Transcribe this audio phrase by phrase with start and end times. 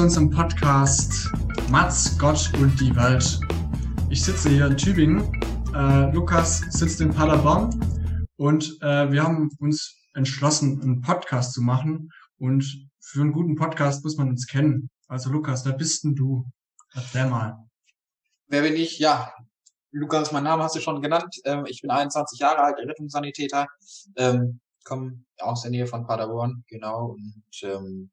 [0.00, 1.28] zu unserem Podcast
[1.68, 3.38] Mats, Gott und die Welt.
[4.08, 5.30] Ich sitze hier in Tübingen,
[5.74, 7.68] äh, Lukas sitzt in Paderborn
[8.38, 12.10] und äh, wir haben uns entschlossen, einen Podcast zu machen.
[12.38, 14.88] Und für einen guten Podcast muss man uns kennen.
[15.06, 16.46] Also Lukas, wer bist denn du?
[16.94, 17.58] Erklär mal.
[18.46, 18.98] Wer bin ich?
[19.00, 19.34] Ja,
[19.90, 21.36] Lukas, mein Name hast du schon genannt.
[21.44, 23.66] Ähm, ich bin 21 Jahre alt, Rettungssanitäter,
[24.16, 28.10] ähm, komme aus der Nähe von Paderborn, genau, und ähm,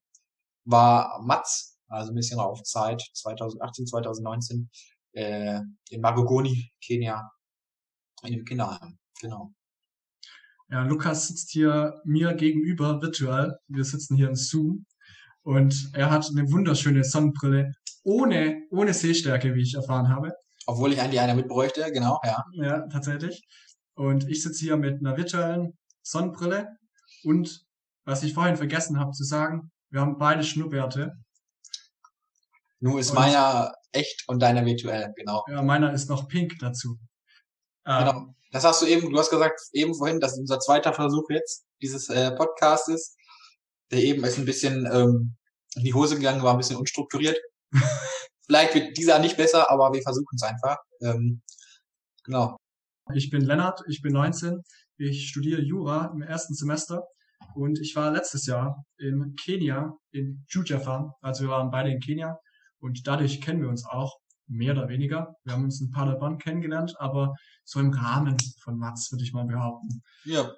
[0.66, 4.70] war Matz, also ein bisschen auf Zeit, 2018, 2019,
[5.14, 7.30] äh, in Magogoni, Kenia,
[8.24, 9.54] in dem Kinderheim, genau.
[10.70, 13.58] Ja, Lukas sitzt hier mir gegenüber virtuell.
[13.68, 14.86] Wir sitzen hier in Zoom
[15.44, 17.72] und er hat eine wunderschöne Sonnenbrille
[18.04, 20.34] ohne, ohne Sehstärke, wie ich erfahren habe.
[20.66, 22.44] Obwohl ich eigentlich eine mitbräuchte, genau, ja.
[22.52, 23.48] Ja, tatsächlich.
[23.96, 26.68] Und ich sitze hier mit einer virtuellen Sonnenbrille
[27.24, 27.66] und
[28.06, 31.14] was ich vorhin vergessen habe zu sagen, wir haben beide Schnurrbärte.
[32.80, 35.44] Nun ist und, meiner echt und deiner virtuell, genau.
[35.50, 36.98] Ja, meiner ist noch pink dazu.
[37.86, 38.12] Genau.
[38.12, 41.66] Ähm, das hast du eben, du hast gesagt eben vorhin, dass unser zweiter Versuch jetzt
[41.82, 43.16] dieses äh, Podcast ist.
[43.92, 45.36] Der eben ist ein bisschen ähm,
[45.76, 47.38] in die Hose gegangen, war ein bisschen unstrukturiert.
[48.46, 50.78] Vielleicht wird dieser nicht besser, aber wir versuchen es einfach.
[51.02, 51.42] Ähm,
[52.24, 52.58] genau.
[53.14, 54.62] Ich bin Lennart, ich bin 19,
[54.98, 57.08] ich studiere Jura im ersten Semester
[57.56, 62.38] und ich war letztes Jahr in Kenia, in Jujafan, also wir waren beide in Kenia
[62.80, 65.36] und dadurch kennen wir uns auch mehr oder weniger.
[65.44, 69.46] Wir haben uns in Paderborn kennengelernt, aber so im Rahmen von Mats, würde ich mal
[69.46, 70.02] behaupten.
[70.24, 70.54] Ja.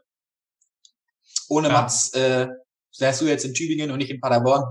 [1.47, 1.73] Ohne ja.
[1.73, 2.47] Mats äh,
[2.99, 4.63] wärst du jetzt in Tübingen und nicht in Paderborn.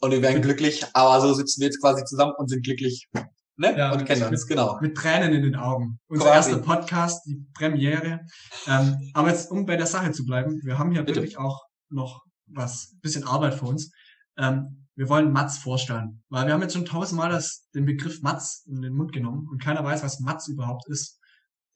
[0.00, 3.08] Und wir wären glücklich, aber so sitzen wir jetzt quasi zusammen und sind glücklich.
[3.56, 3.76] Ne?
[3.76, 4.78] Ja, und kennen uns, genau.
[4.80, 6.00] Mit Tränen in den Augen.
[6.08, 6.50] Unser quasi.
[6.50, 8.26] erster Podcast, die Premiere.
[8.66, 11.20] Ähm, aber jetzt, um bei der Sache zu bleiben, wir haben hier Bitte.
[11.20, 13.92] wirklich auch noch was, bisschen Arbeit für uns.
[14.36, 16.22] Ähm, wir wollen Matz vorstellen.
[16.28, 19.62] Weil wir haben jetzt schon tausendmal das, den Begriff Matz in den Mund genommen und
[19.62, 21.18] keiner weiß, was Matz überhaupt ist.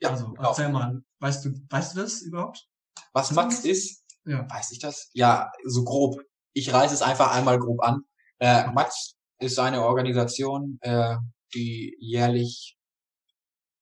[0.00, 0.48] Ja, also genau.
[0.48, 2.66] erzähl mal, weißt du, weißt du das überhaupt?
[3.12, 4.04] Was Matz ist?
[4.24, 4.48] Ja.
[4.50, 5.08] Weiß ich das?
[5.12, 6.20] Ja, so grob.
[6.52, 8.02] Ich reiße es einfach einmal grob an.
[8.38, 11.16] Äh, Matz ist eine Organisation, äh,
[11.54, 12.76] die jährlich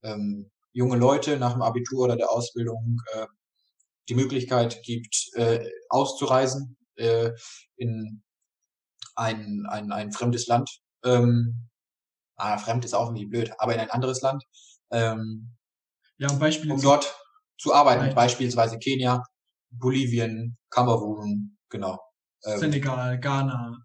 [0.03, 3.27] ähm, junge Leute nach dem Abitur oder der Ausbildung äh,
[4.09, 7.31] die Möglichkeit gibt, äh, auszureisen äh,
[7.77, 8.24] in
[9.15, 10.71] ein, ein, ein fremdes Land,
[11.05, 11.69] ähm,
[12.37, 14.45] ah, fremd ist auch irgendwie blöd, aber in ein anderes Land,
[14.91, 15.57] ähm,
[16.19, 17.15] ja, um, Beispiel um dort
[17.59, 19.23] zu arbeiten, beispielsweise Kenia,
[19.71, 21.99] Bolivien, Kamerun, genau.
[22.45, 23.85] Ähm, Senegal, Ghana,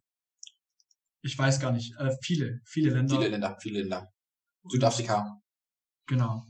[1.21, 3.15] ich weiß gar nicht, äh, viele, viele Länder.
[3.15, 4.11] Viele Länder, viele Länder.
[4.67, 5.39] Südafrika.
[6.07, 6.45] Genau.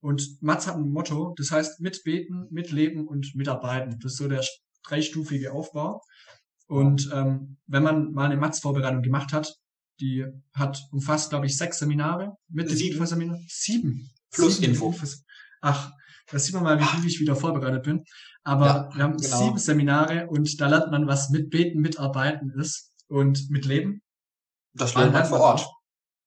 [0.00, 3.98] Und Mats hat ein Motto, das heißt mitbeten, mitleben und mitarbeiten.
[4.00, 4.44] Das ist so der
[4.84, 6.02] dreistufige Aufbau.
[6.70, 9.56] Und ähm, wenn man mal eine Matz-Vorbereitung gemacht hat,
[9.98, 13.04] die hat umfasst, glaube ich, sechs Seminare mit sieben.
[13.04, 13.44] Seminaren.
[13.48, 14.08] Sieben.
[14.30, 14.94] Plus sieben Info.
[15.62, 15.90] Ach,
[16.30, 18.04] da sieht man mal, wie gut ich wieder vorbereitet bin.
[18.44, 19.36] Aber ja, wir haben genau.
[19.36, 24.00] sieben Seminare und da lernt man, was mit Beten, mitarbeiten ist und mit Leben.
[24.72, 25.68] Das lernt man vor Ort.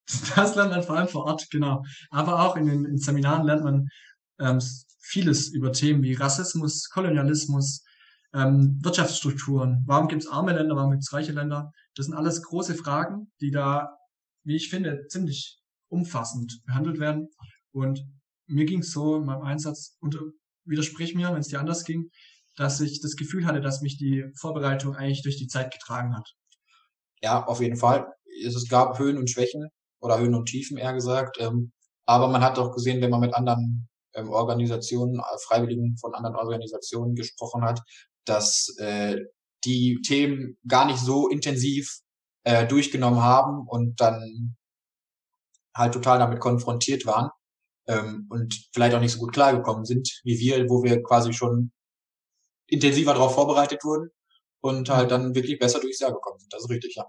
[0.36, 1.86] Das lernt man vor allem vor Ort, genau.
[2.09, 3.88] Aber auch in den in Seminaren lernt man
[4.42, 4.59] ähm,
[5.00, 7.86] vieles über Themen wie Rassismus, Kolonialismus,
[8.34, 9.84] ähm, Wirtschaftsstrukturen.
[9.86, 11.72] Warum gibt es arme Länder, warum gibt es reiche Länder?
[11.96, 13.98] Das sind alles große Fragen, die da,
[14.44, 17.30] wie ich finde, ziemlich umfassend behandelt werden.
[17.72, 18.04] Und
[18.48, 20.18] mir ging es so in meinem Einsatz, und
[20.66, 22.10] widersprich mir, wenn es dir anders ging,
[22.56, 26.34] dass ich das Gefühl hatte, dass mich die Vorbereitung eigentlich durch die Zeit getragen hat.
[27.22, 28.08] Ja, auf jeden Fall.
[28.46, 29.70] Es gab Höhen und Schwächen
[30.02, 31.38] oder Höhen und Tiefen eher gesagt.
[31.40, 31.72] Ähm,
[32.06, 36.36] aber man hat auch gesehen, wenn man mit anderen ähm, Organisationen, äh, Freiwilligen von anderen
[36.36, 37.82] Organisationen gesprochen hat,
[38.25, 39.17] dass äh,
[39.63, 42.00] die Themen gar nicht so intensiv
[42.44, 44.56] äh, durchgenommen haben und dann
[45.75, 47.29] halt total damit konfrontiert waren
[47.88, 51.72] ähm, und vielleicht auch nicht so gut klargekommen sind wie wir, wo wir quasi schon
[52.67, 54.09] intensiver darauf vorbereitet wurden
[54.61, 56.53] und halt dann wirklich besser durchs Jahr gekommen sind.
[56.53, 57.05] Das ist richtig, ja.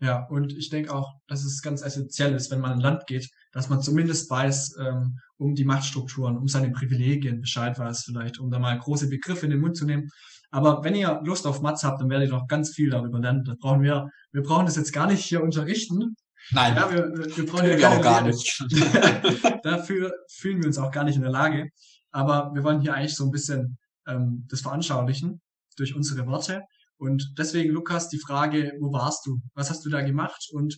[0.00, 3.30] Ja, und ich denke auch, dass es ganz essentiell ist, wenn man ein Land geht,
[3.54, 8.50] dass man zumindest weiß, ähm, um die Machtstrukturen, um seine Privilegien Bescheid weiß vielleicht, um
[8.50, 10.10] da mal große Begriffe in den Mund zu nehmen.
[10.50, 13.44] Aber wenn ihr Lust auf Matz habt, dann werdet ihr noch ganz viel darüber lernen.
[13.44, 16.16] Das brauchen wir, wir brauchen das jetzt gar nicht hier unterrichten.
[16.50, 18.64] Nein, ja, wir, wir brauchen ja wir auch gar nicht.
[19.62, 21.68] Dafür fühlen wir uns auch gar nicht in der Lage.
[22.10, 25.40] Aber wir wollen hier eigentlich so ein bisschen ähm, das veranschaulichen
[25.76, 26.62] durch unsere Worte.
[26.98, 29.40] Und deswegen, Lukas, die Frage, wo warst du?
[29.54, 30.48] Was hast du da gemacht?
[30.52, 30.76] Und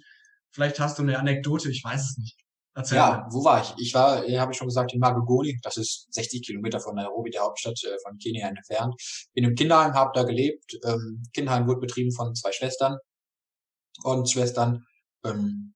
[0.50, 2.45] vielleicht hast du eine Anekdote, ich weiß es nicht.
[2.76, 3.26] Erzähl ja, mal.
[3.30, 3.72] wo war ich?
[3.78, 5.58] Ich war, äh, habe ich schon gesagt, in Magogoni.
[5.62, 8.94] Das ist 60 Kilometer von Nairobi, der Hauptstadt äh, von Kenia entfernt.
[9.32, 10.78] Bin im Kinderheim, habe da gelebt.
[10.84, 12.98] Ähm, Kinderheim wurde betrieben von zwei Schwestern.
[14.04, 14.84] Ordensschwestern,
[15.24, 15.74] ähm,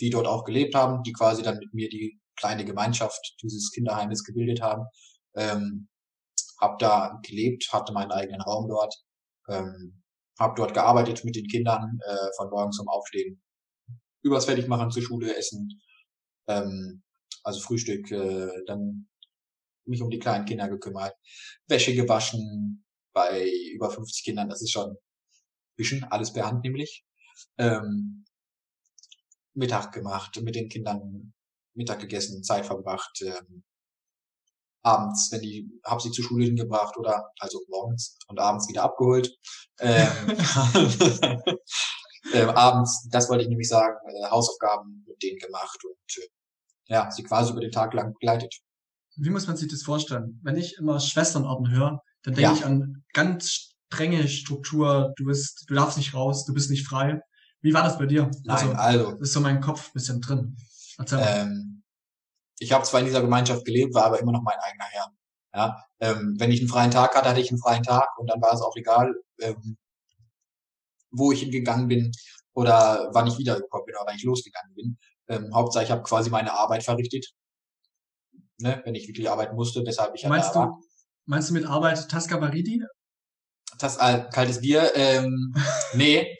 [0.00, 4.24] die dort auch gelebt haben, die quasi dann mit mir die kleine Gemeinschaft dieses Kinderheimes
[4.24, 4.86] gebildet haben.
[5.36, 5.88] Ähm,
[6.58, 8.94] hab da gelebt, hatte meinen eigenen Raum dort,
[9.50, 10.02] ähm,
[10.38, 13.42] habe dort gearbeitet mit den Kindern äh, von morgens zum Aufstehen,
[14.22, 15.68] übers Fertigmachen zur Schule, Essen,
[16.48, 17.02] ähm,
[17.44, 19.08] also Frühstück, äh, dann
[19.84, 21.14] mich um die kleinen Kinder gekümmert,
[21.66, 24.96] Wäsche gewaschen bei über 50 Kindern, das ist schon ein
[25.76, 27.04] bisschen alles per Hand nämlich.
[27.56, 28.24] Ähm,
[29.54, 31.32] Mittag gemacht, mit den Kindern
[31.74, 33.64] Mittag gegessen, Zeit verbracht, ähm,
[34.82, 39.36] abends, wenn die, hab sie zur Schule hingebracht oder also morgens und abends wieder abgeholt.
[39.80, 40.08] Ähm,
[42.32, 46.28] äh, abends, das wollte ich nämlich sagen, äh, Hausaufgaben mit denen gemacht und äh,
[46.88, 48.54] ja, sie quasi über den Tag lang begleitet.
[49.16, 50.40] Wie muss man sich das vorstellen?
[50.42, 52.52] Wenn ich immer Schwesternorden höre, dann denke ja.
[52.52, 57.20] ich an ganz strenge Struktur, du bist, du darfst nicht raus, du bist nicht frei.
[57.60, 58.30] Wie war das bei dir?
[58.44, 60.56] Nein, also, also ist so mein Kopf bisschen drin.
[61.12, 61.82] Ähm,
[62.58, 65.12] ich habe zwar in dieser Gemeinschaft gelebt, war aber immer noch mein eigener Herr.
[65.54, 68.40] Ja, ähm, wenn ich einen freien Tag hatte, hatte ich einen freien Tag und dann
[68.40, 69.76] war es auch egal, ähm,
[71.10, 72.12] wo ich hingegangen bin
[72.52, 74.98] oder wann ich wiedergekommen bin oder wann ich losgegangen bin.
[75.28, 77.26] Ähm, Hauptsache, ich habe quasi meine Arbeit verrichtet,
[78.58, 80.78] ne, wenn ich wirklich arbeiten musste, weshalb ich meinst du,
[81.26, 82.82] Meinst du mit Arbeit Tasca Baridi?
[83.78, 85.54] Das äh, kaltes Bier, ähm,
[85.94, 86.34] nee,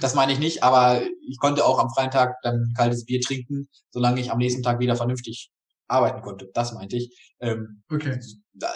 [0.00, 3.68] das meine ich nicht, aber ich konnte auch am freien Tag dann kaltes Bier trinken,
[3.90, 5.50] solange ich am nächsten Tag wieder vernünftig
[5.88, 6.48] arbeiten konnte.
[6.54, 7.34] Das meinte ich.
[7.40, 8.18] Ähm, okay.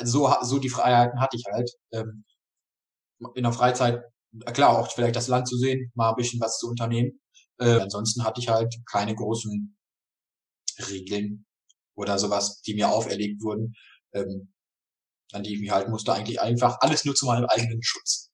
[0.02, 1.70] So, so die Freiheiten hatte ich halt.
[1.92, 2.24] Ähm,
[3.34, 4.02] in der Freizeit,
[4.52, 7.18] klar, auch vielleicht das Land zu sehen, mal ein bisschen was zu unternehmen.
[7.58, 9.76] Äh, ansonsten hatte ich halt keine großen
[10.88, 11.46] Regeln
[11.94, 13.74] oder sowas, die mir auferlegt wurden,
[14.12, 14.52] ähm,
[15.32, 16.12] an die ich mich halten musste.
[16.12, 18.30] Eigentlich einfach alles nur zu meinem eigenen Schutz.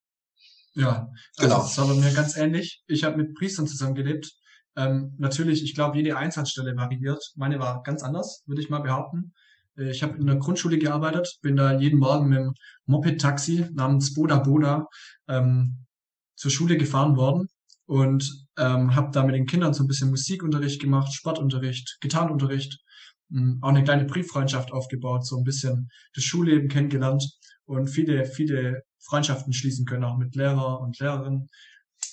[0.75, 1.57] Ja, genau.
[1.57, 2.83] Also das war bei mir ganz ähnlich.
[2.87, 4.33] Ich habe mit Priestern zusammengelebt.
[4.77, 7.33] Ähm, natürlich, ich glaube, jede Einsatzstelle variiert.
[7.37, 9.33] Meine war ganz anders, würde ich mal behaupten.
[9.79, 12.55] Äh, ich habe in der Grundschule gearbeitet, bin da jeden Morgen mit einem
[12.87, 14.89] Moped-Taxi namens Boda Boda
[15.29, 15.87] ähm,
[16.35, 17.49] zur Schule gefahren worden
[17.87, 22.79] und ähm, habe da mit den Kindern so ein bisschen Musikunterricht gemacht, Sportunterricht, Gitarrenunterricht,
[23.33, 27.25] ähm, auch eine kleine Brieffreundschaft aufgebaut, so ein bisschen das Schulleben kennengelernt
[27.65, 31.49] und viele, viele Freundschaften schließen können, auch mit Lehrer und Lehrerinnen.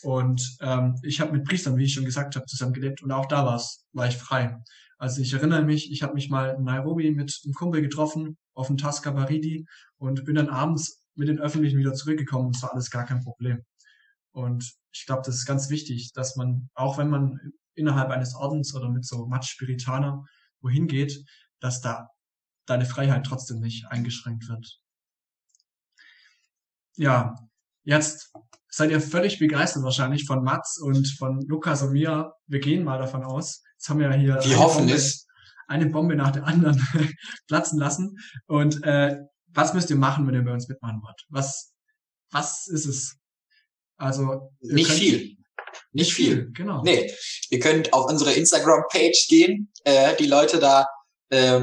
[0.04, 3.28] Und ähm, ich habe mit Priestern, wie ich schon gesagt habe, zusammen gelebt und auch
[3.28, 4.58] da war's, war ich frei.
[4.98, 8.68] Also ich erinnere mich, ich habe mich mal in Nairobi mit einem Kumpel getroffen auf
[8.68, 9.66] dem Tasca Baridi
[9.98, 13.24] und bin dann abends mit den Öffentlichen wieder zurückgekommen und es war alles gar kein
[13.24, 13.64] Problem.
[14.32, 17.40] Und ich glaube, das ist ganz wichtig, dass man, auch wenn man
[17.76, 20.26] innerhalb eines Ordens oder mit so Matsch Spiritaner
[20.62, 21.26] wohin geht,
[21.60, 22.10] dass da
[22.66, 24.82] deine Freiheit trotzdem nicht eingeschränkt wird
[27.02, 27.36] ja,
[27.84, 28.34] jetzt
[28.70, 32.34] seid ihr völlig begeistert wahrscheinlich von Mats und von Lukas und mir.
[32.48, 33.64] Wir gehen mal davon aus.
[33.74, 35.02] Jetzt haben wir hier eine Bombe,
[35.68, 36.80] eine Bombe nach der anderen
[37.48, 38.18] platzen lassen.
[38.46, 39.18] Und äh,
[39.48, 41.26] was müsst ihr machen, wenn ihr bei uns mitmachen wollt?
[41.30, 41.74] Was,
[42.30, 43.18] was ist es?
[44.02, 45.38] Also nicht viel.
[45.94, 46.52] Nicht viel.
[46.54, 46.82] Genau.
[46.84, 47.14] Nee,
[47.50, 50.88] ihr könnt auf unsere Instagram-Page gehen, äh, die Leute da
[51.30, 51.62] äh,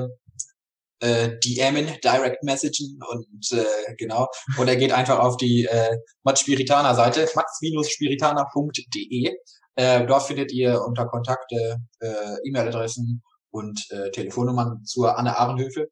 [1.01, 4.29] äh, DMen, Direct Messagen und äh, genau.
[4.57, 9.37] Und er geht einfach auf die äh, Max Spiritana Seite, max-spiritana.de.
[9.75, 15.89] Äh, dort findet ihr unter Kontakte äh, E-Mail-Adressen und äh, Telefonnummern zur Anne Ahrenhöfe,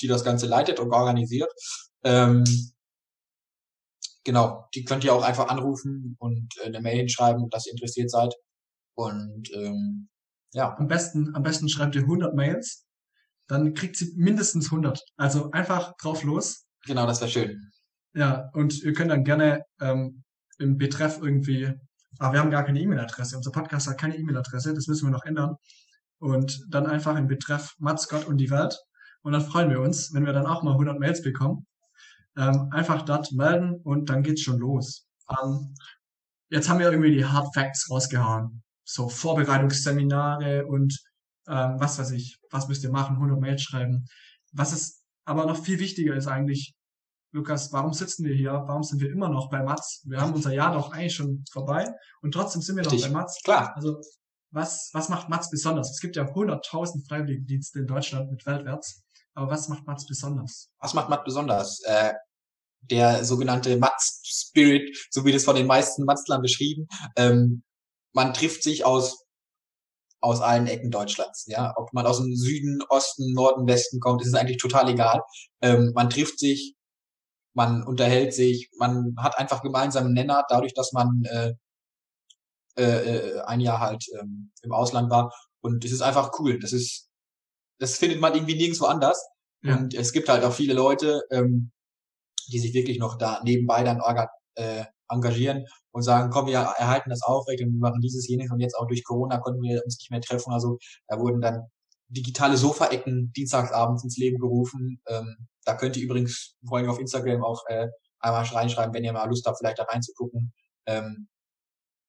[0.00, 1.52] die das Ganze leitet und organisiert.
[2.04, 2.44] Ähm,
[4.28, 8.10] genau, die könnt ihr auch einfach anrufen und äh, eine Mail hinschreiben, dass ihr interessiert
[8.10, 8.34] seid.
[8.94, 10.08] Und ähm,
[10.52, 10.76] ja.
[10.78, 12.88] Am besten, am besten schreibt ihr 100 Mails
[13.48, 15.02] dann kriegt sie mindestens 100.
[15.16, 16.66] Also einfach drauf los.
[16.86, 17.70] Genau, das wäre schön.
[18.14, 20.22] Ja, und ihr könnt dann gerne ähm,
[20.58, 21.72] im Betreff irgendwie,
[22.18, 23.36] ah, wir haben gar keine E-Mail-Adresse.
[23.36, 25.56] Unser Podcast hat keine E-Mail-Adresse, das müssen wir noch ändern.
[26.18, 28.78] Und dann einfach im Betreff Mats, Gott und die Welt.
[29.22, 31.66] Und dann freuen wir uns, wenn wir dann auch mal 100 Mails bekommen.
[32.36, 35.06] Ähm, einfach dort melden und dann geht's schon los.
[35.28, 35.74] Ähm,
[36.50, 38.62] jetzt haben wir irgendwie die Hard Facts rausgehauen.
[38.84, 40.96] So Vorbereitungsseminare und
[41.48, 44.06] ähm, was weiß ich, was müsst ihr machen, 100 Mails schreiben.
[44.52, 46.74] Was ist aber noch viel wichtiger ist eigentlich,
[47.32, 48.52] Lukas, warum sitzen wir hier?
[48.52, 50.02] Warum sind wir immer noch bei Mats?
[50.06, 51.86] Wir haben unser Jahr doch eigentlich schon vorbei
[52.22, 53.42] und trotzdem sind wir noch bei Mats.
[53.44, 53.74] Klar.
[53.76, 54.00] Also
[54.50, 55.90] was, was macht Mats besonders?
[55.90, 59.02] Es gibt ja 100.000 Freiwilligendienste in Deutschland mit weltwärts.
[59.34, 60.70] Aber was macht Mats besonders?
[60.80, 61.80] Was macht Mats besonders?
[61.84, 62.12] Äh,
[62.80, 66.86] der sogenannte Mats Spirit, so wie das von den meisten Matzlern beschrieben.
[67.16, 67.62] Ähm,
[68.12, 69.24] man trifft sich aus
[70.20, 71.46] aus allen Ecken Deutschlands.
[71.46, 75.22] Ja, ob man aus dem Süden, Osten, Norden, Westen kommt, ist es eigentlich total egal.
[75.62, 76.74] Ähm, man trifft sich,
[77.54, 81.52] man unterhält sich, man hat einfach gemeinsame Nenner, dadurch, dass man äh,
[82.78, 85.32] äh, äh, ein Jahr halt ähm, im Ausland war.
[85.60, 86.58] Und es ist einfach cool.
[86.60, 87.08] Das ist,
[87.78, 89.26] das findet man irgendwie nirgendwo anders.
[89.62, 89.76] Ja.
[89.76, 91.72] Und es gibt halt auch viele Leute, ähm,
[92.52, 94.00] die sich wirklich noch da nebenbei dann
[94.54, 98.60] äh, engagieren und sagen, komm, wir erhalten das aufrecht und wir machen dieses, jenes und
[98.60, 100.52] jetzt auch durch Corona konnten wir uns nicht mehr treffen.
[100.52, 101.66] Also da wurden dann
[102.08, 105.00] digitale Sofaecken dienstagsabends ins Leben gerufen.
[105.08, 107.88] Ähm, da könnt ihr übrigens vor allem auf Instagram auch äh,
[108.20, 110.52] einmal reinschreiben, wenn ihr mal Lust habt, vielleicht da reinzugucken.
[110.86, 111.28] Ähm,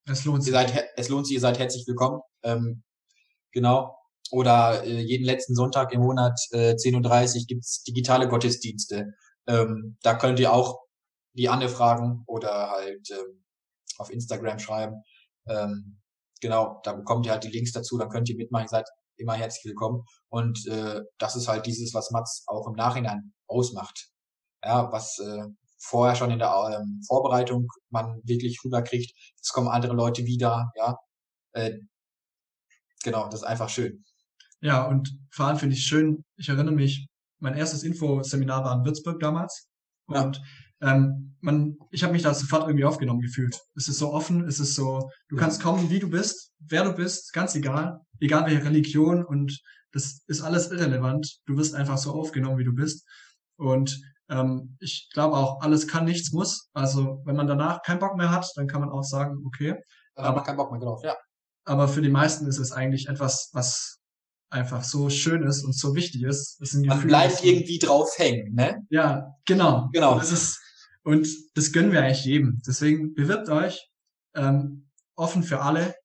[0.10, 0.54] Es lohnt ihr sich.
[0.54, 2.22] seid, he- es lohnt sich, ihr seid herzlich willkommen.
[2.44, 2.84] Ähm,
[3.52, 3.96] genau.
[4.32, 9.14] Oder äh, jeden letzten Sonntag im Monat äh, 10.30 Uhr gibt's digitale Gottesdienste.
[9.48, 10.80] Ähm, da könnt ihr auch
[11.34, 13.44] die Anne fragen oder halt ähm,
[13.98, 15.04] auf Instagram schreiben.
[15.48, 16.00] Ähm,
[16.42, 18.88] genau, da bekommt ihr halt die Links dazu, dann könnt ihr mitmachen, ihr seid
[19.18, 20.04] immer herzlich willkommen.
[20.30, 24.10] Und äh, das ist halt dieses, was Mats auch im Nachhinein ausmacht.
[24.64, 25.44] Ja, was äh,
[25.80, 29.14] vorher schon in der ähm, Vorbereitung man wirklich rüberkriegt.
[29.42, 30.98] Es kommen andere Leute wieder, ja.
[31.54, 31.80] Äh,
[33.04, 34.04] genau, das ist einfach schön.
[34.62, 37.08] Ja, und vor allem finde ich schön, ich erinnere mich,
[37.40, 39.70] mein erstes Infoseminar war in Würzburg damals.
[40.10, 40.24] Ja.
[40.24, 40.42] Und
[40.82, 43.58] ähm, man, ich habe mich da sofort irgendwie aufgenommen gefühlt.
[43.76, 45.42] Es ist so offen, es ist so, du Ja.
[45.42, 49.60] kannst kommen, wie du bist, wer du bist, ganz egal, egal welche Religion und
[49.92, 51.40] das ist alles irrelevant.
[51.46, 53.08] Du wirst einfach so aufgenommen, wie du bist.
[53.58, 56.70] Und ähm, ich glaube auch, alles kann, nichts muss.
[56.74, 59.76] Also wenn man danach keinen Bock mehr hat, dann kann man auch sagen, okay.
[60.16, 61.16] Da hat man keinen Bock mehr drauf, ja.
[61.66, 64.00] Aber für die meisten ist es eigentlich etwas, was
[64.50, 66.58] einfach so schön ist und so wichtig ist.
[66.60, 68.86] Das sind Man Gefühle, bleibt irgendwie drauf hängen, ne?
[68.90, 69.90] Ja, genau.
[69.94, 70.14] Genau.
[70.14, 70.60] Und Das ist,
[71.04, 72.62] und das gönnen wir eigentlich jedem.
[72.66, 73.90] Deswegen bewirbt euch,
[74.36, 75.96] ähm, offen für alle.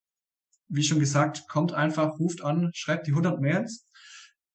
[0.69, 3.87] Wie schon gesagt, kommt einfach, ruft an, schreibt die 100 Mails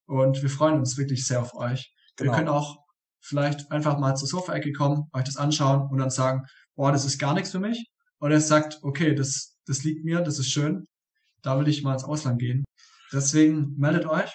[0.06, 1.94] und wir freuen uns wirklich sehr auf euch.
[2.16, 2.32] Genau.
[2.32, 2.78] Wir können auch
[3.22, 6.46] vielleicht einfach mal zur Sofa-Ecke kommen, euch das anschauen und dann sagen,
[6.76, 7.90] boah, das ist gar nichts für mich.
[8.20, 10.88] Oder ihr sagt, okay, das, das liegt mir, das ist schön,
[11.42, 12.64] da will ich mal ins Ausland gehen.
[13.12, 14.32] Deswegen meldet euch.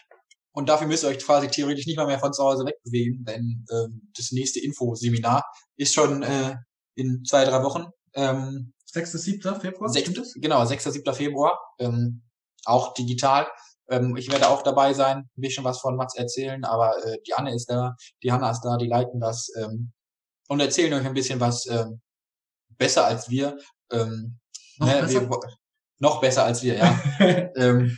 [0.52, 3.66] Und dafür müsst ihr euch quasi theoretisch nicht mal mehr von zu Hause wegbewegen, denn
[3.72, 5.42] ähm, das nächste Infoseminar
[5.76, 6.54] ist schon äh,
[6.94, 7.86] in zwei, drei Wochen.
[8.14, 9.12] Ähm, 6.
[9.12, 9.60] 7.
[9.60, 10.34] Februar, sechs, stimmt das?
[10.34, 10.84] genau, 6.
[10.84, 11.14] 7.
[11.14, 11.58] Februar.
[11.80, 12.22] Ähm,
[12.64, 13.48] auch digital.
[13.88, 17.34] Ähm, ich werde auch dabei sein, ein bisschen was von Mats erzählen, aber äh, die
[17.34, 19.92] Anne ist da, die Hanna ist da, die leiten das ähm,
[20.48, 22.00] und erzählen euch ein bisschen was ähm,
[22.78, 23.58] besser als wir.
[23.90, 24.38] Ähm,
[24.78, 25.30] Noch ne, besser?
[25.30, 25.40] Wir,
[25.98, 27.00] noch besser als wir, ja.
[27.56, 27.96] ähm,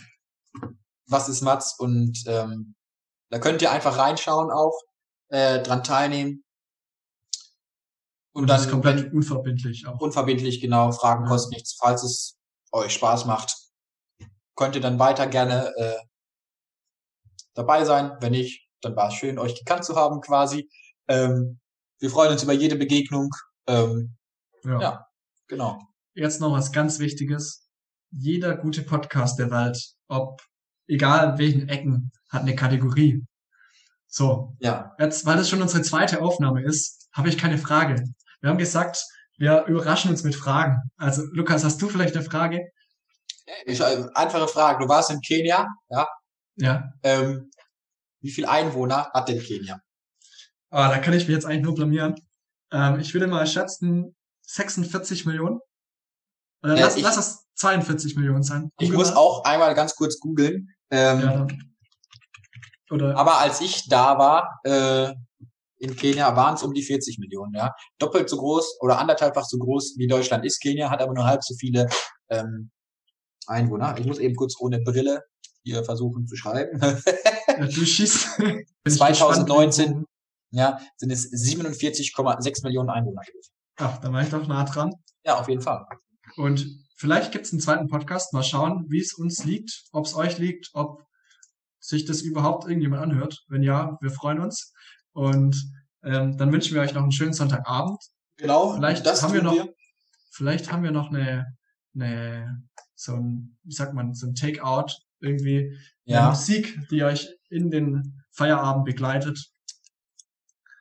[1.08, 2.74] was ist Mats und ähm,
[3.30, 4.78] da könnt ihr einfach reinschauen auch,
[5.28, 6.44] äh, dran teilnehmen.
[8.32, 10.00] Und, Und dann das ist komplett unverbindlich auch.
[10.00, 11.30] unverbindlich, genau, Fragen Ja.
[11.30, 11.76] kosten nichts.
[11.80, 12.38] Falls es
[12.72, 13.56] euch Spaß macht,
[14.56, 15.98] könnt ihr dann weiter gerne äh,
[17.54, 18.12] dabei sein.
[18.20, 20.68] Wenn nicht, dann war es schön, euch gekannt zu haben quasi.
[21.08, 21.60] Ähm,
[21.98, 23.30] wir freuen uns über jede Begegnung.
[23.66, 24.16] Ähm,
[24.64, 24.80] ja.
[24.80, 25.06] ja.
[25.46, 25.78] genau.
[26.14, 27.68] Jetzt noch was ganz Wichtiges.
[28.10, 30.40] Jeder gute Podcast der Welt, ob
[30.86, 33.25] egal in welchen Ecken, hat eine Kategorie.
[34.06, 34.94] So, Ja.
[34.98, 38.02] jetzt, weil das schon unsere zweite Aufnahme ist, habe ich keine Frage.
[38.40, 39.04] Wir haben gesagt,
[39.36, 40.90] wir überraschen uns mit Fragen.
[40.96, 42.70] Also, Lukas, hast du vielleicht eine Frage?
[43.64, 44.84] Ich, äh, einfache Frage.
[44.84, 46.08] Du warst in Kenia, ja.
[46.56, 46.92] Ja.
[47.02, 47.50] Ähm,
[48.20, 49.80] wie viel Einwohner hat denn Kenia?
[50.70, 52.14] Ah, da kann ich mich jetzt eigentlich nur blamieren.
[52.72, 55.60] Ähm, ich würde mal schätzen 46 Millionen.
[56.62, 58.70] Oder Äh, lass, ich- lass es 42 Millionen sein.
[58.78, 59.16] Ich Google muss mal.
[59.20, 60.68] auch einmal ganz kurz googeln.
[60.90, 61.74] Ähm, Ja, dann.
[62.90, 65.12] Oder Aber als ich da war, äh,
[65.78, 67.74] in Kenia, waren es um die 40 Millionen, ja.
[67.98, 71.42] Doppelt so groß oder anderthalbfach so groß wie Deutschland ist Kenia, hat aber nur halb
[71.44, 71.86] so viele
[72.30, 72.70] ähm,
[73.46, 73.96] Einwohner.
[73.98, 75.22] Ich muss eben kurz ohne Brille
[75.62, 76.80] hier versuchen zu schreiben.
[76.80, 78.36] ja, du schießt.
[78.38, 79.84] Bin ich 2019.
[79.84, 80.06] gespannt,
[80.50, 83.52] ja, sind es 47,6 Millionen Einwohner gewesen.
[83.76, 84.92] Ach, da war ich doch nah dran.
[85.24, 85.84] Ja, auf jeden Fall.
[86.36, 88.32] Und vielleicht gibt's einen zweiten Podcast.
[88.32, 91.04] Mal schauen, wie es uns liegt, ob es euch liegt, ob
[91.80, 93.44] sich das überhaupt irgendjemand anhört.
[93.48, 94.72] Wenn ja, wir freuen uns.
[95.12, 95.56] Und
[96.04, 97.98] ähm, dann wünschen wir euch noch einen schönen Sonntagabend.
[98.36, 98.74] Genau.
[98.74, 99.66] Vielleicht haben wir noch,
[100.30, 101.46] vielleicht haben wir noch eine,
[101.94, 102.62] eine
[102.96, 104.86] so ein, wie sagt man, so ein Takeout
[105.20, 105.58] irgendwie,
[106.06, 106.28] eine Ja.
[106.30, 109.38] Musik, die euch in den Feierabend begleitet.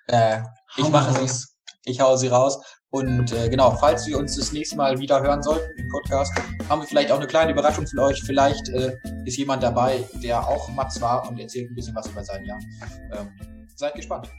[0.08, 0.42] Äh,
[0.78, 1.58] Ich mache raus.
[1.84, 2.60] ich hau sie raus.
[2.90, 6.32] Und äh, genau, falls wir uns das nächste Mal wieder hören sollten im Podcast,
[6.70, 8.24] haben wir vielleicht auch eine kleine Überraschung für euch.
[8.24, 8.96] Vielleicht äh,
[9.26, 12.60] ist jemand dabei, der auch Mats war und erzählt ein bisschen was über sein Jahr.
[13.12, 13.30] Ähm,
[13.76, 14.30] seid gespannt.